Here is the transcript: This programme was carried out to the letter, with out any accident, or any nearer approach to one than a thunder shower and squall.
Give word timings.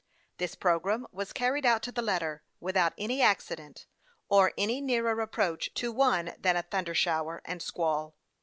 This 0.39 0.55
programme 0.55 1.05
was 1.11 1.31
carried 1.31 1.63
out 1.63 1.83
to 1.83 1.91
the 1.91 2.01
letter, 2.01 2.41
with 2.59 2.75
out 2.75 2.93
any 2.97 3.21
accident, 3.21 3.85
or 4.29 4.51
any 4.57 4.81
nearer 4.81 5.21
approach 5.21 5.71
to 5.75 5.91
one 5.91 6.33
than 6.39 6.55
a 6.57 6.63
thunder 6.63 6.95
shower 6.95 7.43
and 7.45 7.61
squall. 7.61 8.15